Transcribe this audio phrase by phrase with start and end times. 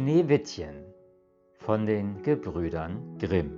[0.00, 0.82] Schneewittchen
[1.58, 3.52] von den Gebrüdern Grimm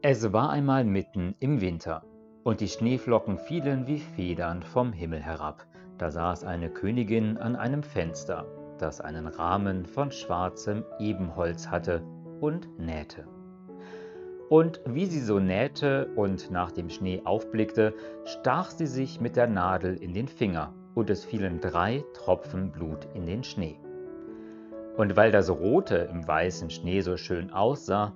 [0.00, 2.04] Es war einmal mitten im Winter,
[2.44, 5.66] und die Schneeflocken fielen wie Federn vom Himmel herab.
[5.98, 8.46] Da saß eine Königin an einem Fenster,
[8.78, 12.04] das einen Rahmen von schwarzem Ebenholz hatte,
[12.40, 13.26] und nähte.
[14.48, 17.92] Und wie sie so nähte und nach dem Schnee aufblickte,
[18.24, 23.08] stach sie sich mit der Nadel in den Finger, und es fielen drei Tropfen Blut
[23.14, 23.81] in den Schnee.
[24.96, 28.12] Und weil das Rote im weißen Schnee so schön aussah,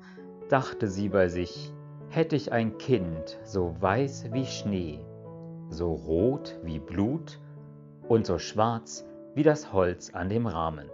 [0.49, 1.73] dachte sie bei sich,
[2.09, 5.01] hätte ich ein Kind so weiß wie Schnee,
[5.69, 7.41] so rot wie Blut
[8.09, 10.89] und so schwarz wie das Holz an dem Rahmen.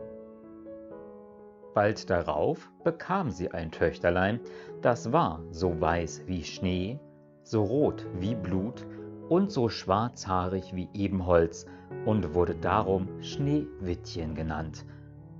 [1.74, 4.40] Bald darauf bekam sie ein Töchterlein,
[4.82, 6.98] das war so weiß wie Schnee,
[7.42, 8.86] so rot wie Blut
[9.28, 11.66] und so schwarzhaarig wie Ebenholz
[12.04, 14.84] und wurde darum Schneewittchen genannt,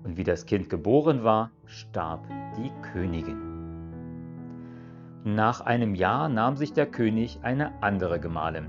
[0.04, 3.52] und wie das Kind geboren war, starb die Königin.
[5.24, 8.66] Nach einem Jahr nahm sich der König eine andere Gemahlin.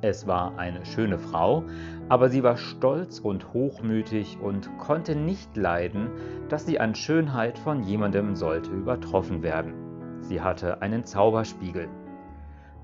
[0.00, 1.64] Es war eine schöne Frau,
[2.08, 6.10] aber sie war stolz und hochmütig und konnte nicht leiden,
[6.48, 9.72] dass sie an Schönheit von jemandem sollte übertroffen werden.
[10.20, 11.88] Sie hatte einen Zauberspiegel.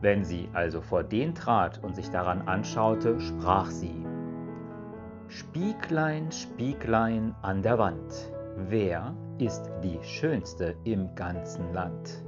[0.00, 4.06] Wenn sie also vor den trat und sich daran anschaute, sprach sie,
[5.30, 12.24] Spieglein, Spieglein an der Wand, wer ist die Schönste im ganzen Land?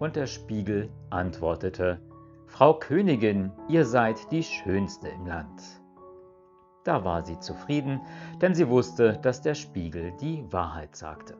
[0.00, 2.00] Und der Spiegel antwortete,
[2.48, 5.62] Frau Königin, ihr seid die Schönste im Land.
[6.82, 8.00] Da war sie zufrieden,
[8.42, 11.36] denn sie wusste, dass der Spiegel die Wahrheit sagte.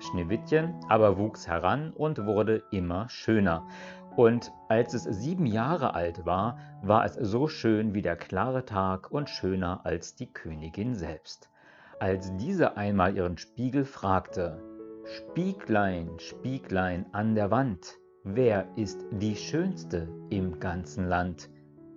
[0.00, 3.68] Schneewittchen aber wuchs heran und wurde immer schöner,
[4.16, 9.10] und als es sieben Jahre alt war, war es so schön wie der klare Tag
[9.12, 11.50] und schöner als die Königin selbst.
[12.00, 14.62] Als diese einmal ihren Spiegel fragte,
[15.04, 17.94] Spieglein, Spieglein an der Wand,
[18.24, 21.50] wer ist die Schönste im ganzen Land?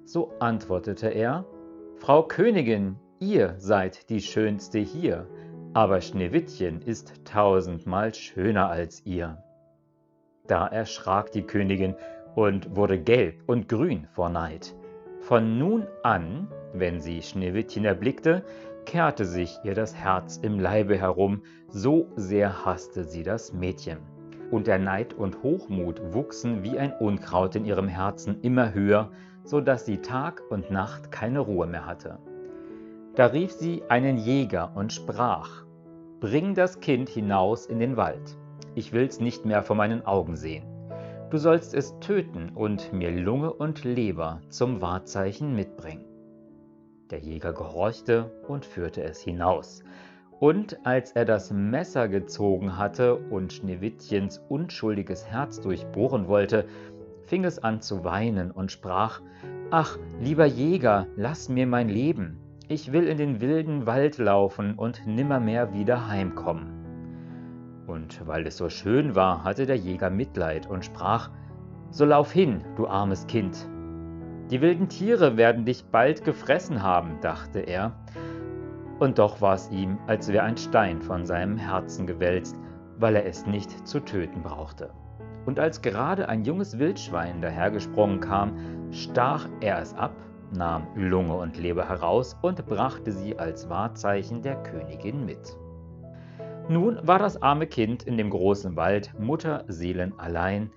[0.06, 1.46] So antwortete er,
[1.98, 5.28] Frau Königin, ihr seid die Schönste hier,
[5.74, 9.44] aber Schneewittchen ist tausendmal schöner als ihr.
[10.50, 11.94] Da erschrak die Königin
[12.34, 14.76] und wurde gelb und grün vor Neid.
[15.22, 18.44] Von nun an, wenn sie Schneewittchen erblickte,
[18.86, 24.00] kehrte sich ihr das Herz im Leibe herum, so sehr hasste sie das Mädchen.
[24.50, 29.12] Und der Neid und Hochmut wuchsen wie ein Unkraut in ihrem Herzen immer höher,
[29.44, 32.18] so dass sie Tag und Nacht keine Ruhe mehr hatte.
[33.14, 35.64] Da rief sie einen Jäger und sprach,
[36.20, 38.36] Bring das Kind hinaus in den Wald
[38.76, 40.64] ich will's nicht mehr vor meinen Augen sehen.
[41.30, 46.06] Du sollst es töten und mir Lunge und Leber zum Wahrzeichen mitbringen.
[47.12, 49.84] Der Jäger gehorchte und führte es hinaus.
[50.40, 56.66] Und als er das Messer gezogen hatte und Schneewittchens unschuldiges Herz durchbohren wollte,
[57.26, 59.22] fing es an zu weinen und sprach,
[59.70, 62.40] Ach, lieber Jäger, lass mir mein Leben.
[62.68, 66.79] Ich will in den wilden Wald laufen und nimmermehr wieder heimkommen.
[67.90, 71.32] Und weil es so schön war, hatte der Jäger Mitleid und sprach,
[71.90, 73.68] So lauf hin, du armes Kind.
[74.52, 77.94] Die wilden Tiere werden dich bald gefressen haben, dachte er.
[79.00, 82.56] Und doch war es ihm, als wäre ein Stein von seinem Herzen gewälzt,
[83.00, 84.92] weil er es nicht zu töten brauchte.
[85.48, 88.54] Und als gerade ein junges Wildschwein dahergesprungen kam,
[88.92, 90.14] stach er es ab,
[90.56, 95.58] nahm Lunge und Leber heraus und brachte sie als Wahrzeichen der Königin mit.
[96.70, 100.70] Nun war das arme Kind in dem großen Wald Mutterseelen allein,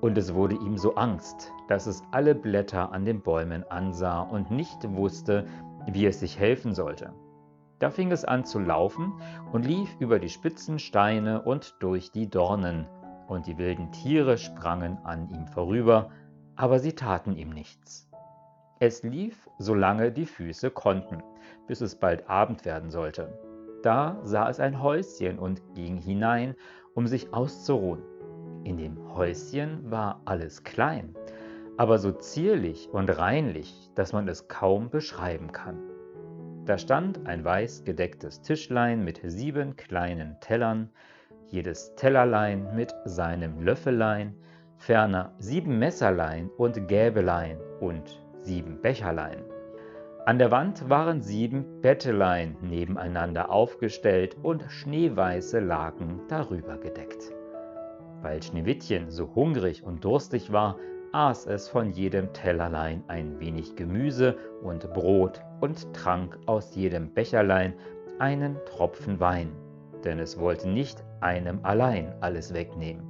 [0.00, 4.52] und es wurde ihm so Angst, dass es alle Blätter an den Bäumen ansah und
[4.52, 5.46] nicht wusste,
[5.88, 7.12] wie es sich helfen sollte.
[7.80, 9.14] Da fing es an zu laufen
[9.52, 12.86] und lief über die spitzen Steine und durch die Dornen,
[13.26, 16.10] und die wilden Tiere sprangen an ihm vorüber,
[16.54, 18.08] aber sie taten ihm nichts.
[18.78, 21.20] Es lief, solange die Füße konnten,
[21.66, 23.36] bis es bald Abend werden sollte.
[23.82, 26.54] Da sah es ein Häuschen und ging hinein,
[26.94, 28.02] um sich auszuruhen.
[28.64, 31.16] In dem Häuschen war alles klein,
[31.76, 35.78] aber so zierlich und reinlich, dass man es kaum beschreiben kann.
[36.64, 40.90] Da stand ein weiß gedecktes Tischlein mit sieben kleinen Tellern,
[41.48, 44.36] jedes Tellerlein mit seinem Löffelein,
[44.76, 49.42] ferner sieben Messerlein und Gäbelein und sieben Becherlein.
[50.24, 57.32] An der Wand waren sieben Bettelein nebeneinander aufgestellt und schneeweiße Laken darüber gedeckt.
[58.20, 60.76] Weil Schneewittchen so hungrig und durstig war,
[61.10, 67.74] aß es von jedem Tellerlein ein wenig Gemüse und Brot und trank aus jedem Becherlein
[68.20, 69.50] einen Tropfen Wein,
[70.04, 73.02] denn es wollte nicht einem allein alles wegnehmen.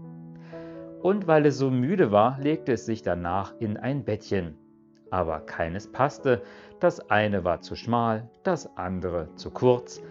[1.03, 4.57] Und weil es so müde war, legte es sich danach in ein Bettchen.
[5.11, 6.41] Aber keines passte,
[6.83, 10.03] das eine war zu schmal, das andere zu kurz,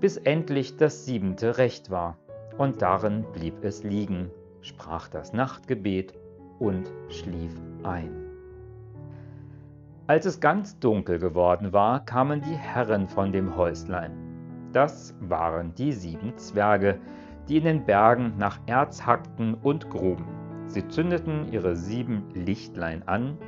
[0.00, 2.18] bis endlich das siebente recht war,
[2.58, 4.30] und darin blieb es liegen,
[4.60, 6.14] sprach das Nachtgebet
[6.58, 7.52] und schlief
[7.84, 8.10] ein.
[10.08, 14.12] Als es ganz dunkel geworden war, kamen die Herren von dem Häuslein.
[14.72, 16.98] Das waren die sieben Zwerge,
[17.48, 20.26] die in den Bergen nach Erz hackten und gruben.
[20.66, 23.38] Sie zündeten ihre sieben Lichtlein an,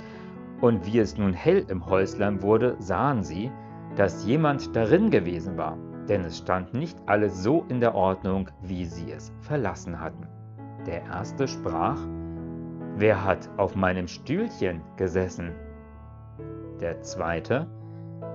[0.60, 3.50] und wie es nun hell im Häuslein wurde, sahen sie,
[3.96, 5.76] dass jemand darin gewesen war,
[6.08, 10.26] denn es stand nicht alles so in der Ordnung, wie sie es verlassen hatten.
[10.86, 11.98] Der erste sprach,
[12.96, 15.52] Wer hat auf meinem Stühlchen gesessen?
[16.80, 17.68] Der zweite,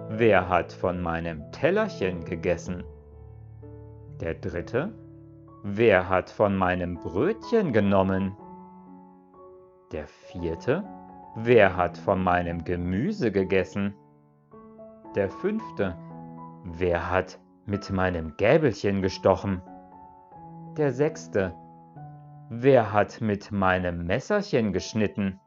[0.10, 2.84] wer hat von meinem Tellerchen gegessen?
[4.22, 4.94] Der dritte,
[5.64, 8.38] wer hat von meinem Brötchen genommen?
[9.92, 10.86] Der vierte,
[11.36, 13.94] wer hat von meinem Gemüse gegessen?
[15.16, 15.98] Der fünfte,
[16.64, 19.62] wer hat mit meinem Gäbelchen gestochen?
[20.78, 21.54] Der sechste,
[22.50, 25.40] wer hat mit meinem Messerchen geschnitten?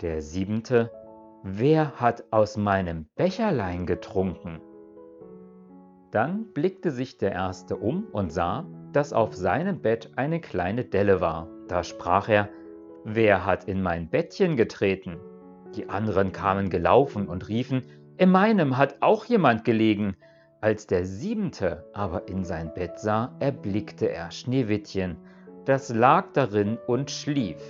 [0.00, 0.90] Der siebente,
[1.42, 4.60] Wer hat aus meinem Becherlein getrunken?
[6.10, 11.22] Dann blickte sich der Erste um und sah, dass auf seinem Bett eine kleine Delle
[11.22, 11.48] war.
[11.66, 12.50] Da sprach er,
[13.04, 15.16] Wer hat in mein Bettchen getreten?
[15.74, 17.84] Die anderen kamen gelaufen und riefen,
[18.18, 20.16] In meinem hat auch jemand gelegen.
[20.60, 25.16] Als der siebente aber in sein Bett sah, erblickte er Schneewittchen,
[25.64, 27.62] das lag darin und schlief.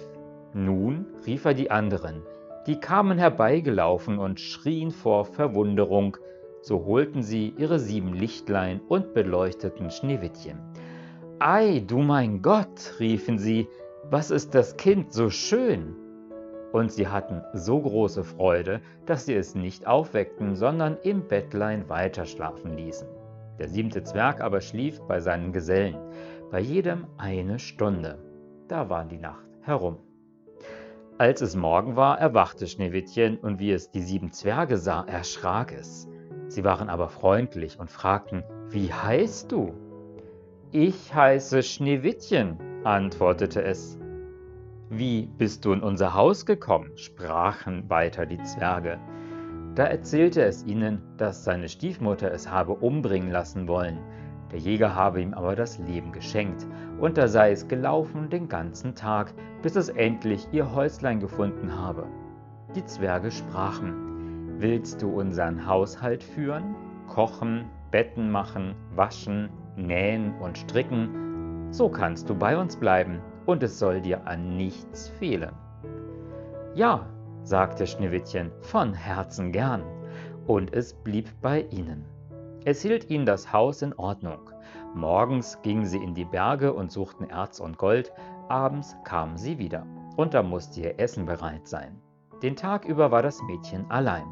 [0.53, 2.23] Nun rief er die anderen,
[2.67, 6.17] die kamen herbeigelaufen und schrien vor Verwunderung,
[6.63, 10.59] so holten sie ihre sieben Lichtlein und beleuchteten Schneewittchen.
[11.39, 13.69] Ei, du mein Gott, riefen sie,
[14.11, 15.95] was ist das Kind so schön?
[16.73, 22.77] Und sie hatten so große Freude, dass sie es nicht aufweckten, sondern im Bettlein weiterschlafen
[22.77, 23.09] ließen.
[23.59, 25.97] Der siebte Zwerg aber schlief bei seinen Gesellen,
[26.51, 28.19] bei jedem eine Stunde.
[28.67, 29.99] Da war die Nacht herum.
[31.19, 36.09] Als es Morgen war, erwachte Schneewittchen, und wie es die sieben Zwerge sah, erschrak es.
[36.49, 39.75] Sie waren aber freundlich und fragten, Wie heißt du?
[40.73, 44.00] Ich heiße Schneewittchen, antwortete es.
[44.93, 46.91] Wie bist du in unser Haus gekommen?
[46.97, 48.99] sprachen weiter die Zwerge.
[49.77, 54.01] Da erzählte es ihnen, dass seine Stiefmutter es habe umbringen lassen wollen.
[54.51, 56.67] Der Jäger habe ihm aber das Leben geschenkt,
[56.99, 59.33] und da sei es gelaufen den ganzen Tag,
[59.63, 62.09] bis es endlich ihr Häuslein gefunden habe.
[62.75, 66.75] Die Zwerge sprachen, Willst du unseren Haushalt führen,
[67.07, 71.69] kochen, Betten machen, waschen, nähen und stricken?
[71.71, 75.53] So kannst du bei uns bleiben, und es soll dir an nichts fehlen.
[76.75, 77.07] Ja,
[77.43, 79.83] sagte Schneewittchen, von Herzen gern,
[80.47, 82.05] und es blieb bei ihnen.
[82.65, 84.51] Es hielt ihnen das Haus in Ordnung.
[84.95, 88.13] Morgens gingen sie in die Berge und suchten Erz und Gold,
[88.49, 89.85] abends kamen sie wieder.
[90.17, 92.01] Und da musste ihr Essen bereit sein.
[92.43, 94.27] Den Tag über war das Mädchen allein.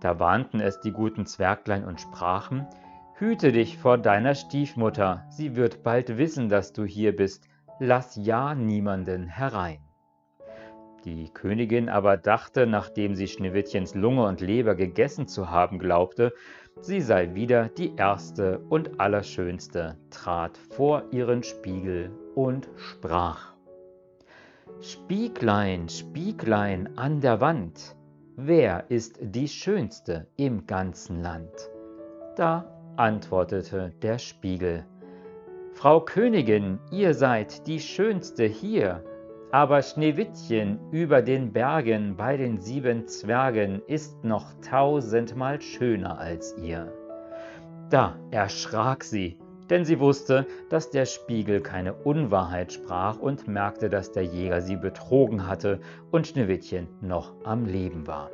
[0.00, 2.66] Da warnten es die guten Zwerglein und sprachen,
[3.14, 7.46] Hüte dich vor deiner Stiefmutter, sie wird bald wissen, dass du hier bist,
[7.82, 9.80] lass ja niemanden herein.
[11.04, 16.32] Die Königin aber dachte, nachdem sie Schneewittchens Lunge und Leber gegessen zu haben glaubte,
[16.80, 23.52] sie sei wieder die Erste und Allerschönste, trat vor ihren Spiegel und sprach.
[24.80, 27.96] Spieglein, Spieglein an der Wand,
[28.36, 31.50] wer ist die Schönste im ganzen Land?
[32.36, 32.64] Da
[32.96, 34.86] antwortete der Spiegel,
[35.74, 39.02] Frau Königin, ihr seid die Schönste hier,
[39.50, 46.92] aber Schneewittchen über den Bergen bei den sieben Zwergen ist noch tausendmal schöner als ihr.
[47.90, 49.38] Da erschrak sie,
[49.70, 54.76] denn sie wusste, dass der Spiegel keine Unwahrheit sprach und merkte, dass der Jäger sie
[54.76, 58.30] betrogen hatte und Schneewittchen noch am Leben war.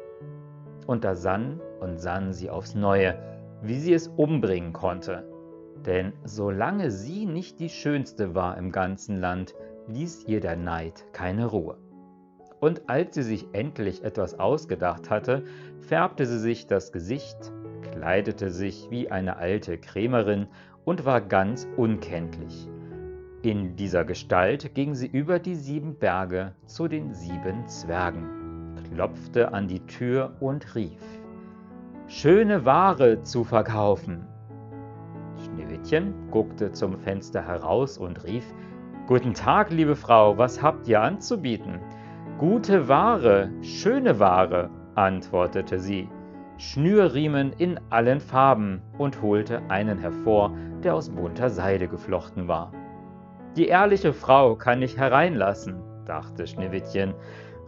[0.86, 3.16] Und da sann und sann sie aufs Neue,
[3.62, 5.24] wie sie es umbringen konnte.
[5.88, 9.54] Denn solange sie nicht die Schönste war im ganzen Land,
[9.86, 11.78] ließ ihr der Neid keine Ruhe.
[12.60, 15.44] Und als sie sich endlich etwas ausgedacht hatte,
[15.80, 17.38] färbte sie sich das Gesicht,
[17.90, 20.48] kleidete sich wie eine alte Krämerin
[20.84, 22.68] und war ganz unkenntlich.
[23.40, 29.68] In dieser Gestalt ging sie über die sieben Berge zu den sieben Zwergen, klopfte an
[29.68, 31.00] die Tür und rief,
[32.08, 34.26] Schöne Ware zu verkaufen.
[35.58, 38.44] Schneewittchen guckte zum Fenster heraus und rief,
[39.08, 41.80] Guten Tag, liebe Frau, was habt ihr anzubieten?
[42.38, 46.08] Gute Ware, schöne Ware, antwortete sie.
[46.58, 50.52] Schnürriemen in allen Farben und holte einen hervor,
[50.84, 52.72] der aus bunter Seide geflochten war.
[53.56, 57.14] Die ehrliche Frau kann ich hereinlassen, dachte Schneewittchen,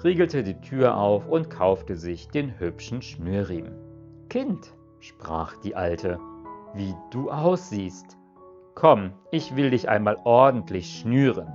[0.05, 3.75] riegelte die Tür auf und kaufte sich den hübschen Schnürriemen.
[4.29, 6.21] Kind, sprach die Alte,
[6.75, 8.17] wie du aussiehst.
[8.75, 11.53] Komm, ich will dich einmal ordentlich schnüren.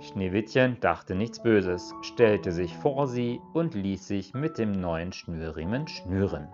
[0.00, 5.88] Schneewittchen dachte nichts Böses, stellte sich vor sie und ließ sich mit dem neuen Schnürriemen
[5.88, 6.48] schnüren.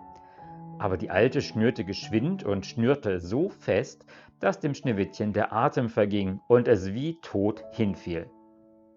[0.78, 4.06] Aber die Alte schnürte geschwind und schnürte so fest,
[4.40, 8.30] dass dem Schneewittchen der Atem verging und es wie tot hinfiel.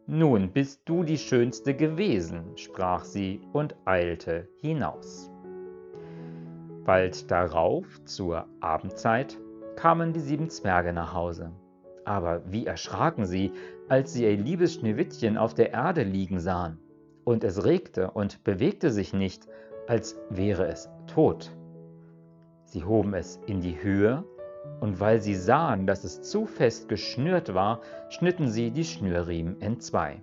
[0.07, 5.29] Nun bist du die Schönste gewesen, sprach sie und eilte hinaus.
[6.87, 9.37] Bald darauf, zur Abendzeit,
[9.75, 11.51] kamen die sieben Zwerge nach Hause.
[12.05, 13.51] Aber wie erschraken sie,
[13.89, 16.79] als sie ihr liebes Schneewittchen auf der Erde liegen sahen.
[17.25, 19.49] Und es regte und bewegte sich nicht,
[19.89, 21.51] als wäre es tot.
[22.63, 24.23] Sie hoben es in die Höhe,
[24.79, 30.21] und weil sie sahen, dass es zu fest geschnürt war, schnitten sie die Schnürriemen entzwei.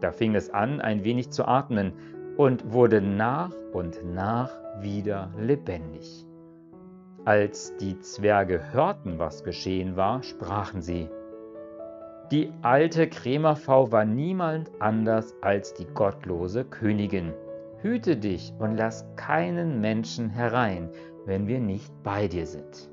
[0.00, 1.92] Da fing es an, ein wenig zu atmen
[2.36, 6.26] und wurde nach und nach wieder lebendig.
[7.24, 11.08] Als die Zwerge hörten, was geschehen war, sprachen sie,
[12.32, 17.34] die alte Krämerfrau war niemand anders als die gottlose Königin.
[17.82, 20.88] Hüte dich und lass keinen Menschen herein,
[21.26, 22.88] wenn wir nicht bei dir sind.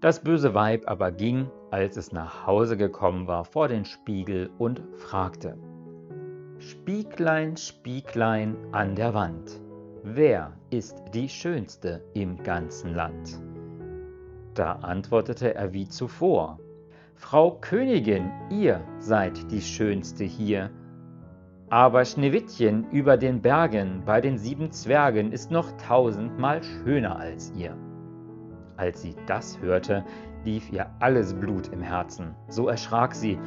[0.00, 4.82] Das böse Weib aber ging, als es nach Hause gekommen war, vor den Spiegel und
[4.96, 5.56] fragte,
[6.58, 9.60] Spieglein, Spieglein an der Wand,
[10.06, 13.40] wer ist die Schönste im ganzen Land?
[14.52, 16.58] Da antwortete er wie zuvor,
[17.14, 20.70] Frau Königin, ihr seid die Schönste hier.
[21.70, 27.74] Aber Schneewittchen über den Bergen bei den sieben Zwergen ist noch tausendmal schöner als ihr.
[28.76, 30.04] Als sie das hörte,
[30.44, 32.34] lief ihr alles Blut im Herzen.
[32.48, 33.38] So erschrak sie,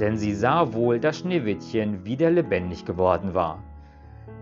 [0.00, 3.62] denn sie sah wohl, dass Schneewittchen wieder lebendig geworden war.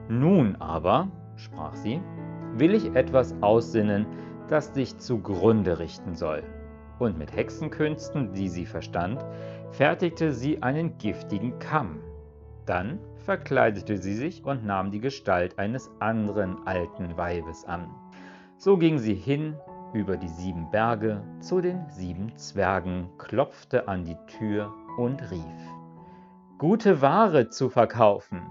[0.08, 2.00] Nun aber, sprach sie,
[2.54, 4.06] will ich etwas aussinnen,
[4.48, 6.42] das dich zugrunde richten soll.
[6.98, 9.24] Und mit Hexenkünsten, die sie verstand,
[9.70, 12.00] fertigte sie einen giftigen Kamm.
[12.66, 17.88] Dann verkleidete sie sich und nahm die Gestalt eines anderen alten Weibes an.
[18.56, 19.56] So ging sie hin
[19.92, 25.40] über die sieben Berge zu den sieben Zwergen, klopfte an die Tür und rief,
[26.58, 28.42] Gute Ware zu verkaufen.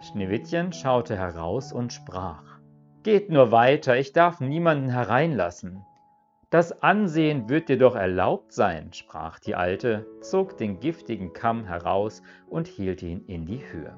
[0.00, 2.58] Schneewittchen schaute heraus und sprach,
[3.02, 5.84] Geht nur weiter, ich darf niemanden hereinlassen.
[6.50, 12.22] Das Ansehen wird dir doch erlaubt sein, sprach die Alte, zog den giftigen Kamm heraus
[12.48, 13.96] und hielt ihn in die Höhe.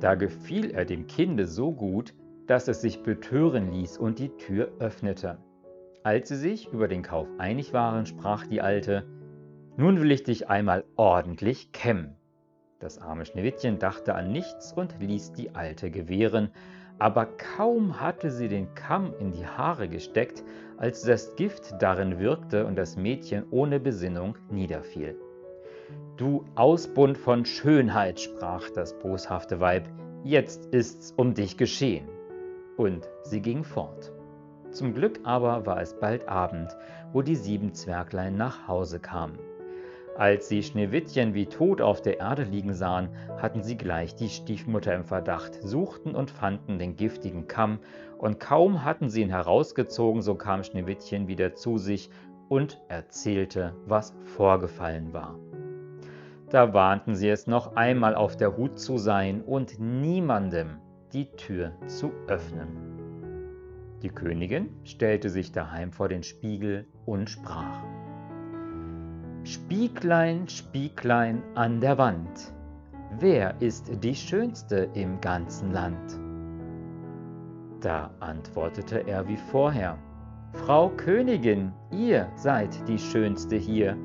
[0.00, 2.14] Da gefiel er dem Kinde so gut,
[2.46, 5.38] dass es sich betören ließ und die Tür öffnete.
[6.02, 9.06] Als sie sich über den Kauf einig waren, sprach die Alte,
[9.76, 12.16] Nun will ich dich einmal ordentlich kämmen.
[12.84, 16.50] Das arme Schneewittchen dachte an nichts und ließ die Alte gewähren,
[16.98, 20.44] aber kaum hatte sie den Kamm in die Haare gesteckt,
[20.76, 25.16] als das Gift darin wirkte und das Mädchen ohne Besinnung niederfiel.
[26.18, 29.88] Du Ausbund von Schönheit, sprach das boshafte Weib,
[30.22, 32.06] jetzt ist's um dich geschehen.
[32.76, 34.12] Und sie ging fort.
[34.72, 36.76] Zum Glück aber war es bald Abend,
[37.14, 39.38] wo die sieben Zwerglein nach Hause kamen.
[40.16, 44.94] Als sie Schneewittchen wie tot auf der Erde liegen sahen, hatten sie gleich die Stiefmutter
[44.94, 47.80] im Verdacht, suchten und fanden den giftigen Kamm,
[48.18, 52.10] und kaum hatten sie ihn herausgezogen, so kam Schneewittchen wieder zu sich
[52.48, 55.36] und erzählte, was vorgefallen war.
[56.48, 60.76] Da warnten sie es noch einmal auf der Hut zu sein und niemandem
[61.12, 62.94] die Tür zu öffnen.
[64.02, 67.82] Die Königin stellte sich daheim vor den Spiegel und sprach,
[69.74, 72.54] Spieglein, Spieglein an der Wand,
[73.18, 76.20] wer ist die Schönste im ganzen Land?
[77.80, 79.98] Da antwortete er wie vorher,
[80.52, 83.96] Frau Königin, ihr seid die Schönste hier.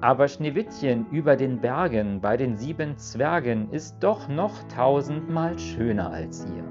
[0.00, 6.44] Aber Schneewittchen über den Bergen bei den sieben Zwergen ist doch noch tausendmal schöner als
[6.44, 6.64] ihr.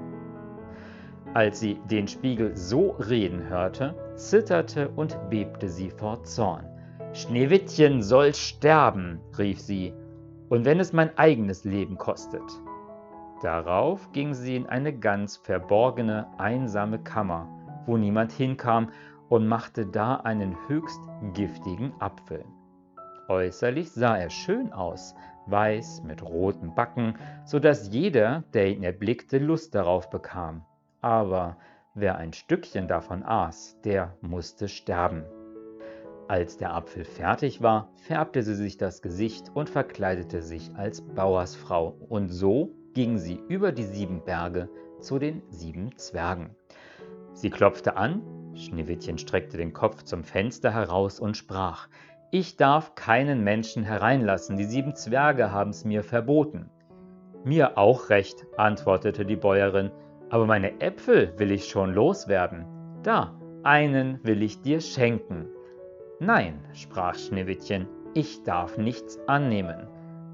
[1.32, 6.75] Als sie den Spiegel so reden hörte, zitterte und bebte sie vor Zorn.
[7.16, 9.94] Schneewittchen soll sterben, rief sie,
[10.50, 12.42] und wenn es mein eigenes Leben kostet.
[13.40, 17.48] Darauf ging sie in eine ganz verborgene, einsame Kammer,
[17.86, 18.90] wo niemand hinkam
[19.30, 21.00] und machte da einen höchst
[21.32, 22.44] giftigen Apfel.
[23.28, 25.14] Äußerlich sah er schön aus,
[25.46, 27.14] weiß mit roten Backen,
[27.46, 30.66] so dass jeder, der ihn erblickte, Lust darauf bekam.
[31.00, 31.56] Aber
[31.94, 35.24] wer ein Stückchen davon aß, der musste sterben.
[36.28, 41.96] Als der Apfel fertig war, färbte sie sich das Gesicht und verkleidete sich als Bauersfrau,
[42.08, 44.68] und so ging sie über die sieben Berge
[45.00, 46.56] zu den sieben Zwergen.
[47.32, 48.22] Sie klopfte an,
[48.54, 51.88] Schneewittchen streckte den Kopf zum Fenster heraus und sprach,
[52.32, 56.70] ich darf keinen Menschen hereinlassen, die sieben Zwerge haben's mir verboten.
[57.44, 59.92] Mir auch recht, antwortete die Bäuerin,
[60.30, 62.66] aber meine Äpfel will ich schon loswerden.
[63.04, 65.46] Da, einen will ich dir schenken.
[66.18, 69.86] Nein, sprach Schneewittchen, ich darf nichts annehmen.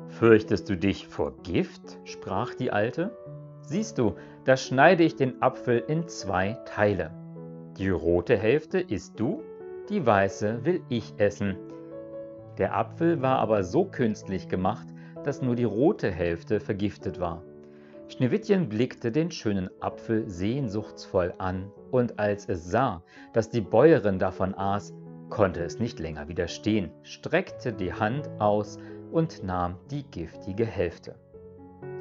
[0.06, 1.98] Fürchtest du dich vor Gift?
[2.04, 3.16] sprach die Alte.
[3.62, 7.10] Siehst du, da schneide ich den Apfel in zwei Teile.
[7.78, 9.42] Die rote Hälfte isst du,
[9.88, 11.56] die weiße will ich essen.
[12.58, 14.86] Der Apfel war aber so künstlich gemacht,
[15.24, 17.42] dass nur die rote Hälfte vergiftet war.
[18.06, 24.54] Schneewittchen blickte den schönen Apfel sehnsuchtsvoll an, und als es sah, dass die Bäuerin davon
[24.54, 24.92] aß,
[25.32, 28.78] konnte es nicht länger widerstehen, streckte die Hand aus
[29.10, 31.14] und nahm die giftige Hälfte.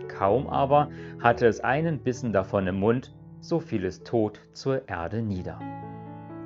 [0.09, 0.89] Kaum aber
[1.21, 5.57] hatte es einen Bissen davon im Mund, so fiel es tot zur Erde nieder.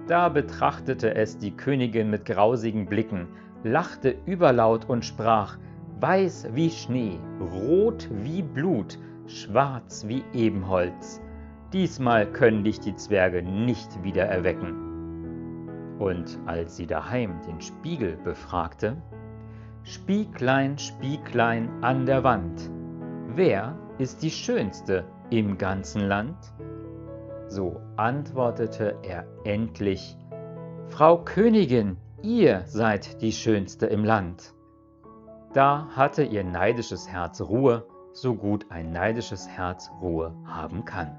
[0.08, 3.30] Da betrachtete es die Königin mit grausigen Blicken,
[3.64, 5.58] lachte überlaut und sprach,
[6.00, 7.18] Weiß wie Schnee,
[7.52, 11.20] rot wie Blut, schwarz wie Ebenholz.
[11.74, 14.85] Diesmal können dich die Zwerge nicht wieder erwecken.
[16.00, 18.98] Und als sie daheim den Spiegel befragte,
[19.84, 22.70] Spieglein, Spieglein an der Wand,
[23.28, 26.38] wer ist die Schönste im ganzen Land?
[27.48, 30.18] So antwortete er endlich,
[30.88, 34.54] Frau Königin, ihr seid die Schönste im Land.
[35.54, 41.16] Da hatte ihr neidisches Herz Ruhe, so gut ein neidisches Herz Ruhe haben kann.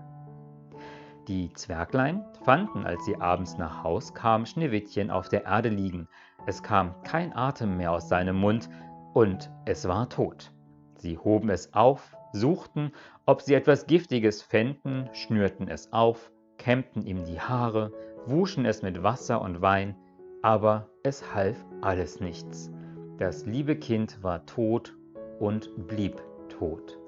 [1.28, 6.06] Die Zwerglein fanden, als sie abends nach Haus kamen, Schneewittchen auf der Erde liegen.
[6.46, 8.68] Es kam kein Atem mehr aus seinem Mund
[9.12, 10.52] und es war tot.
[10.94, 12.92] Sie hoben es auf, suchten,
[13.24, 17.92] ob sie etwas Giftiges fänden, schnürten es auf, kämmten ihm die Haare,
[18.26, 19.96] wuschen es mit Wasser und Wein,
[20.42, 22.70] aber es half alles nichts.
[23.18, 24.96] Das liebe Kind war tot
[25.40, 26.98] und blieb tot.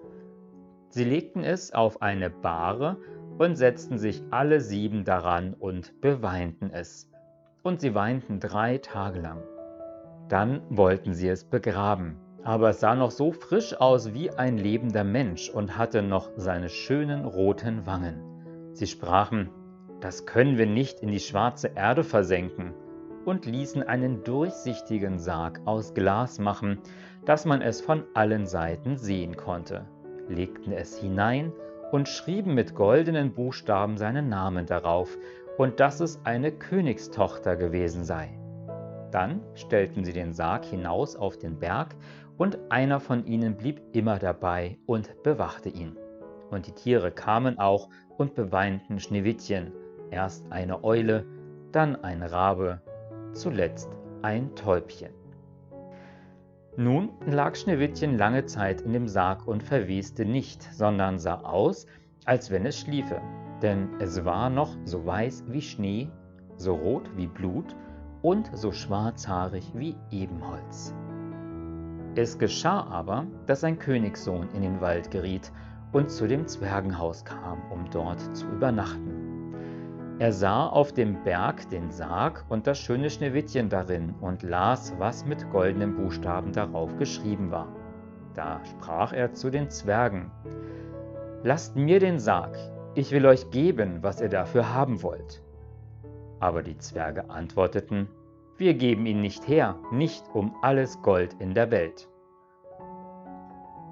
[0.88, 2.96] Sie legten es auf eine Bahre
[3.38, 7.10] und setzten sich alle sieben daran und beweinten es.
[7.62, 9.42] Und sie weinten drei Tage lang.
[10.28, 15.04] Dann wollten sie es begraben, aber es sah noch so frisch aus wie ein lebender
[15.04, 18.72] Mensch und hatte noch seine schönen roten Wangen.
[18.72, 19.50] Sie sprachen,
[20.00, 22.74] das können wir nicht in die schwarze Erde versenken,
[23.24, 26.78] und ließen einen durchsichtigen Sarg aus Glas machen,
[27.26, 29.84] dass man es von allen Seiten sehen konnte,
[30.28, 31.52] legten es hinein
[31.92, 35.16] und schrieben mit goldenen Buchstaben seinen Namen darauf
[35.56, 38.38] und dass es eine Königstochter gewesen sei.
[39.10, 41.94] Dann stellten sie den Sarg hinaus auf den Berg,
[42.36, 45.96] und einer von ihnen blieb immer dabei und bewachte ihn.
[46.50, 49.72] Und die Tiere kamen auch und beweinten Schneewittchen,
[50.10, 51.26] erst eine Eule,
[51.72, 52.80] dann ein Rabe,
[53.32, 53.90] zuletzt
[54.22, 55.17] ein Täubchen.
[56.80, 61.86] Nun lag Schneewittchen lange Zeit in dem Sarg und verweste nicht, sondern sah aus,
[62.24, 63.20] als wenn es schliefe,
[63.60, 66.08] denn es war noch so weiß wie Schnee,
[66.56, 67.74] so rot wie Blut
[68.22, 70.94] und so schwarzhaarig wie Ebenholz.
[72.14, 75.50] Es geschah aber, dass ein Königssohn in den Wald geriet
[75.90, 79.17] und zu dem Zwergenhaus kam, um dort zu übernachten.
[80.20, 85.24] Er sah auf dem Berg den Sarg und das schöne Schneewittchen darin und las, was
[85.24, 87.68] mit goldenen Buchstaben darauf geschrieben war.
[88.34, 90.32] Da sprach er zu den Zwergen,
[91.44, 92.58] Lasst mir den Sarg,
[92.96, 95.40] ich will euch geben, was ihr dafür haben wollt.
[96.40, 98.08] Aber die Zwerge antworteten,
[98.56, 102.08] Wir geben ihn nicht her, nicht um alles Gold in der Welt.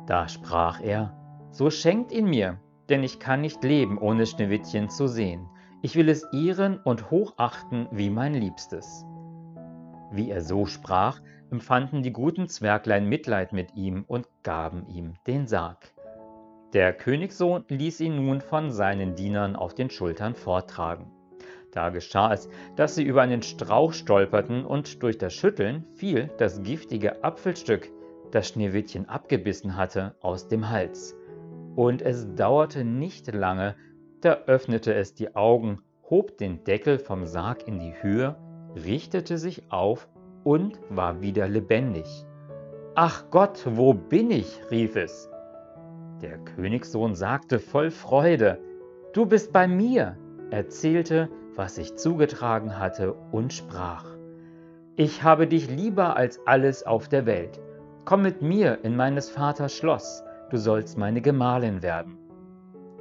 [0.06, 1.16] Da sprach er,
[1.52, 2.58] So schenkt ihn mir,
[2.88, 5.48] denn ich kann nicht leben, ohne Schneewittchen zu sehen
[5.87, 9.07] ich will es ehren und hochachten wie mein Liebstes.
[10.11, 11.20] Wie er so sprach,
[11.53, 15.94] empfanden die guten Zwerglein Mitleid mit ihm und gaben ihm den Sarg.
[16.72, 21.12] Der Königssohn ließ ihn nun von seinen Dienern auf den Schultern vortragen.
[21.70, 26.64] Da geschah es, dass sie über einen Strauch stolperten und durch das Schütteln fiel das
[26.64, 27.92] giftige Apfelstück,
[28.33, 31.14] das Schneewittchen abgebissen hatte, aus dem Hals.
[31.77, 33.77] Und es dauerte nicht lange,
[34.20, 38.37] da öffnete es die Augen, hob den Deckel vom Sarg in die Höhe,
[38.74, 40.09] richtete sich auf
[40.44, 42.07] und war wieder lebendig.
[42.94, 44.61] Ach Gott, wo bin ich?
[44.70, 45.29] rief es.
[46.22, 48.59] Der Königssohn sagte voll Freude,
[49.12, 50.16] Du bist bei mir,
[50.50, 54.07] erzählte, was sich zugetragen hatte und sprach,
[54.94, 57.61] Ich habe dich lieber als alles auf der Welt.
[58.05, 62.15] Komm mit mir in meines Vaters Schloss, du sollst meine Gemahlin werden.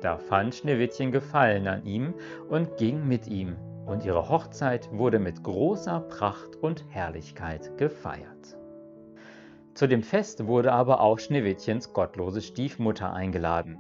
[0.02, 2.14] Da fand Schneewittchen Gefallen an ihm
[2.50, 3.56] und ging mit ihm,
[3.86, 8.58] und ihre Hochzeit wurde mit großer Pracht und Herrlichkeit gefeiert.
[9.74, 13.78] Zu dem Fest wurde aber auch Schneewittchens gottlose Stiefmutter eingeladen.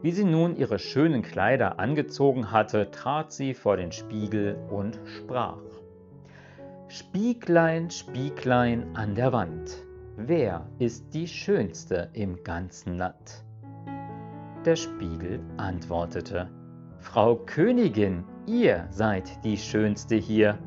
[0.00, 5.58] Wie sie nun ihre schönen Kleider angezogen hatte, trat sie vor den Spiegel und sprach.
[6.88, 9.82] Spieglein, Spieglein an der Wand,
[10.16, 13.44] wer ist die Schönste im ganzen Land?
[14.64, 16.48] Der Spiegel antwortete,
[16.98, 20.58] Frau Königin, ihr seid die Schönste hier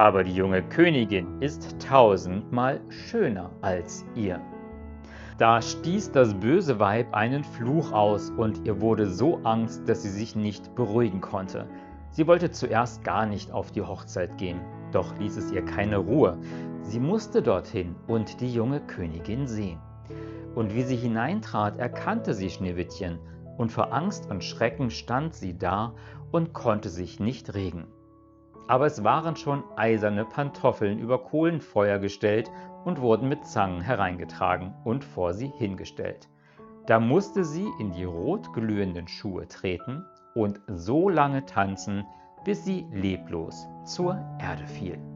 [0.00, 4.40] aber die junge Königin ist tausendmal schöner als ihr.
[5.36, 10.08] Da stieß das böse Weib einen Fluch aus und ihr wurde so Angst, dass sie
[10.08, 11.66] sich nicht beruhigen konnte.
[12.12, 16.38] Sie wollte zuerst gar nicht auf die Hochzeit gehen, doch ließ es ihr keine Ruhe.
[16.80, 19.80] Sie musste dorthin und die junge Königin sehen.
[20.54, 23.18] Und wie sie hineintrat, erkannte sie Schneewittchen,
[23.56, 25.94] und vor Angst und Schrecken stand sie da
[26.30, 27.86] und konnte sich nicht regen
[28.70, 32.48] aber es waren schon eiserne Pantoffeln über Kohlenfeuer gestellt
[32.84, 36.28] und wurden mit Zangen hereingetragen und vor sie hingestellt.
[36.86, 40.04] Da musste sie in die rot glühenden Schuhe treten
[40.36, 42.04] und so lange tanzen,
[42.44, 45.09] bis sie leblos zur Erde fiel.